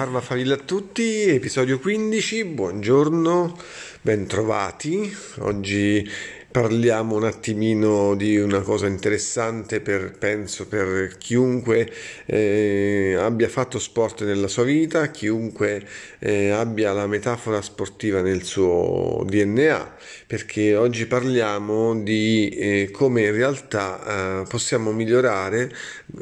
[0.00, 3.58] Parva Famiglia a tutti, episodio 15, buongiorno,
[4.00, 5.14] bentrovati.
[5.40, 6.10] Oggi
[6.50, 11.88] parliamo un attimino di una cosa interessante per, penso, per chiunque
[12.26, 15.86] eh, abbia fatto sport nella sua vita, chiunque
[16.18, 19.96] eh, abbia la metafora sportiva nel suo DNA,
[20.26, 25.72] perché oggi parliamo di eh, come in realtà eh, possiamo migliorare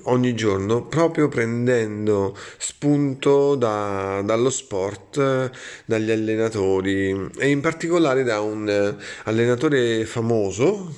[0.05, 5.51] ogni giorno proprio prendendo spunto da, dallo sport,
[5.87, 10.17] dagli allenatori e in particolare da un eh, allenatore famoso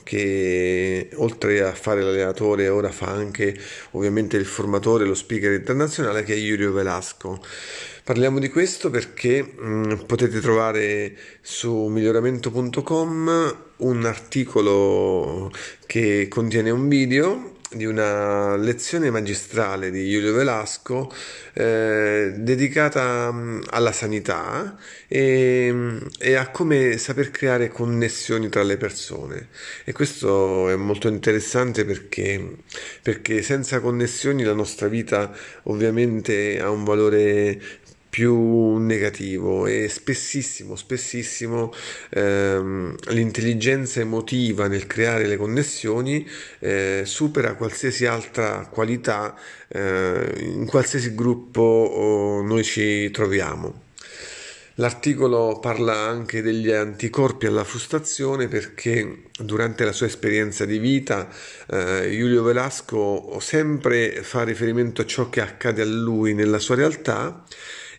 [0.03, 3.57] che oltre a fare l'allenatore ora fa anche
[3.93, 7.41] ovviamente il formatore, lo speaker internazionale che è Yurio Velasco.
[8.03, 15.51] Parliamo di questo perché mh, mm, potete trovare su miglioramento.com un articolo
[15.87, 21.13] che contiene un video di una lezione magistrale di Giulio Velasco
[21.53, 24.77] eh, dedicata mm, alla sanità
[25.07, 29.49] e, mm, e, a come saper creare connessioni tra le persone.
[29.85, 32.57] E questo è molto interessante perché,
[33.03, 35.33] perché senza connessioni la nostra vita
[35.65, 37.61] ovviamente ha un valore
[38.11, 41.73] più negativo e spessissimo, spessissimo
[42.11, 49.35] ehm, l'intelligenza emotiva nel creare le connessioni eh, supera qualsiasi altra qualità
[49.69, 53.89] eh, in qualsiasi gruppo noi ci troviamo.
[54.81, 61.29] L'articolo parla anche degli anticorpi alla frustrazione perché durante la sua esperienza di vita
[61.69, 67.45] eh, Giulio Velasco sempre fa riferimento a ciò che accade a lui nella sua realtà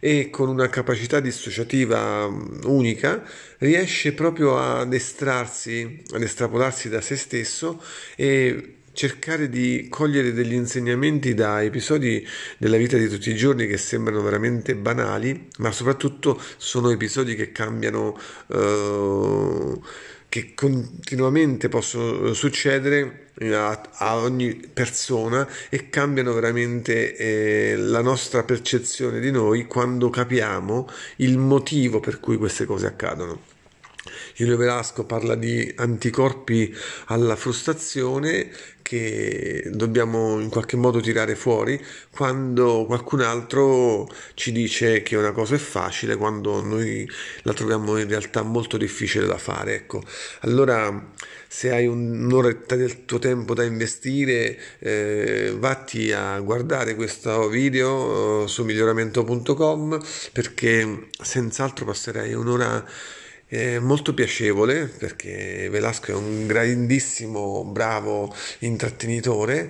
[0.04, 3.24] e con una capacità dissociativa mm, unica
[3.60, 7.80] riesce proprio ad estrarsi, ad estrapolarsi da se stesso
[8.16, 12.26] e cercare di cogliere degli insegnamenti da episodi
[12.58, 17.52] della vita di tutti i giorni che sembrano veramente banali, ma soprattutto sono episodi che
[17.52, 19.80] cambiano, eh,
[20.32, 29.20] che continuamente possono succedere a, a ogni persona e cambiano veramente eh, la nostra percezione
[29.20, 30.88] di noi quando capiamo
[31.18, 33.51] il motivo per cui queste cose accadono.
[34.36, 36.74] Giulio Velasco parla di anticorpi
[37.08, 38.50] alla frustrazione
[38.82, 45.56] che dobbiamo in qualche modo tirare fuori quando qualcun altro ci dice che una cosa
[45.56, 47.10] è facile quando noi
[47.44, 49.76] la troviamo in realtà molto difficile da fare.
[49.76, 50.04] Ecco,
[50.42, 51.10] allora
[51.48, 58.48] se hai un'oretta del tuo tempo da investire, eh, vatti a guardare questo video uh,
[58.48, 62.86] su miglioramento.com perché senz'altro passerai un'ora
[63.52, 69.70] è molto piacevole perché Velasco è un grandissimo, bravo intrattenitore,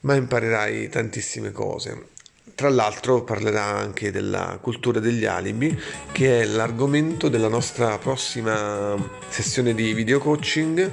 [0.00, 2.06] ma imparerai tantissime cose.
[2.54, 5.78] Tra l'altro parlerà anche della cultura degli alibi,
[6.10, 8.96] che è l'argomento della nostra prossima
[9.28, 10.90] sessione di video coaching.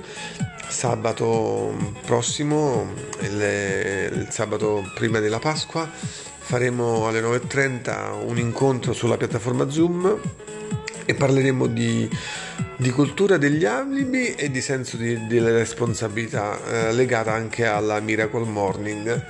[0.68, 1.74] Sabato
[2.06, 10.20] prossimo, il, il sabato prima della Pasqua, faremo alle 9.30 un incontro sulla piattaforma Zoom
[11.10, 12.08] e parleremo di,
[12.76, 18.46] di cultura degli alibi e di senso di, della responsabilità eh, legata anche alla Miracle
[18.46, 19.26] Morning.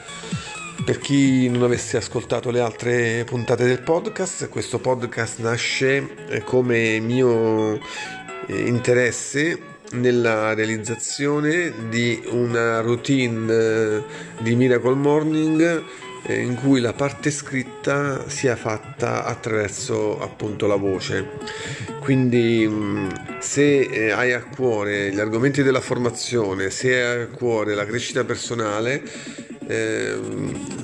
[0.84, 7.00] Per chi non avesse ascoltato le altre puntate del podcast, questo podcast nasce eh, come
[7.00, 9.58] mio eh, interesse
[9.92, 14.04] nella realizzazione di una routine eh,
[14.42, 15.84] di Miracle Morning
[16.28, 21.28] in cui la parte scritta sia fatta attraverso appunto la voce.
[22.00, 23.08] Quindi
[23.40, 28.24] se eh, hai a cuore gli argomenti della formazione, se hai a cuore la crescita
[28.24, 29.02] personale,
[29.68, 30.18] eh,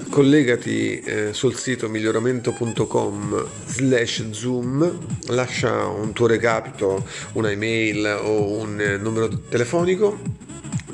[0.09, 4.99] collegati eh, sul sito miglioramento.com slash zoom
[5.29, 7.03] lascia un tuo recapito
[7.33, 10.19] una email o un eh, numero telefonico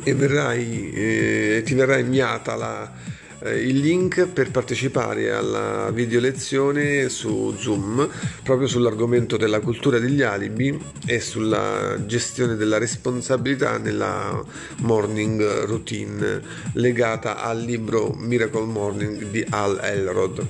[0.03, 7.09] e verrai, eh, ti verrà inviata la, eh, il link per partecipare alla video lezione
[7.09, 8.07] su Zoom
[8.43, 14.43] proprio sull'argomento della cultura degli alibi e sulla gestione della responsabilità nella
[14.81, 16.41] morning routine
[16.73, 20.45] legata al libro Miracle Morning di Al Elrod.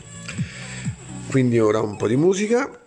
[1.29, 2.80] Quindi ora un po' di musica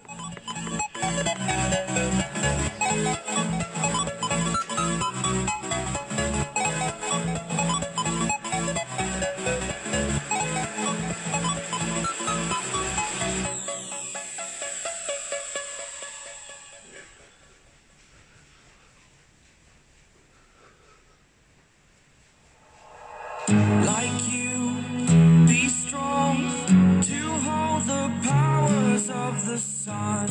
[29.85, 30.24] sun.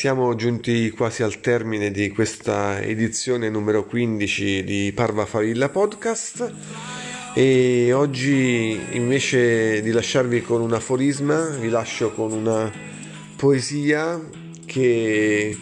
[0.00, 6.54] Siamo giunti quasi al termine di questa edizione numero 15 di Parva Favilla Podcast
[7.34, 12.72] e oggi invece di lasciarvi con un aforisma vi lascio con una
[13.36, 14.18] poesia
[14.64, 15.54] che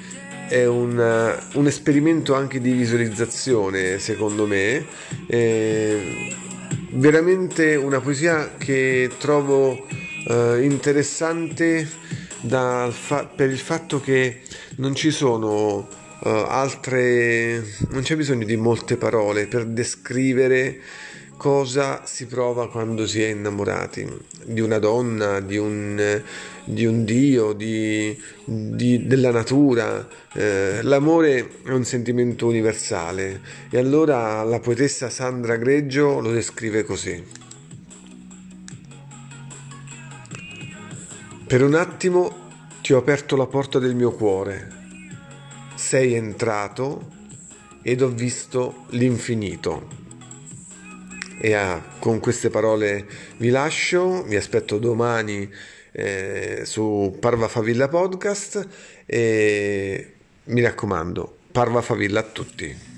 [0.48, 4.86] è un, un esperimento anche di visualizzazione secondo me,
[5.26, 5.96] è
[6.90, 9.84] veramente una poesia che trovo
[10.28, 11.88] eh, interessante
[12.90, 14.42] fa- per il fatto che
[14.76, 15.88] non ci sono
[16.20, 20.80] uh, altre, non c'è bisogno di molte parole per descrivere
[21.38, 24.06] cosa si prova quando si è innamorati
[24.44, 26.22] di una donna, di un,
[26.64, 30.06] di un dio, di, di, della natura.
[30.34, 33.40] Eh, l'amore è un sentimento universale
[33.70, 37.46] e allora la poetessa Sandra Greggio lo descrive così.
[41.48, 42.50] Per un attimo
[42.82, 44.68] ti ho aperto la porta del mio cuore.
[45.76, 47.10] Sei entrato
[47.80, 49.88] ed ho visto l'infinito.
[51.40, 53.06] E ah, con queste parole
[53.38, 55.50] vi lascio, vi aspetto domani
[55.92, 58.68] eh, su Parva Favilla Podcast
[59.06, 60.12] e
[60.44, 62.97] mi raccomando, Parva Favilla a tutti.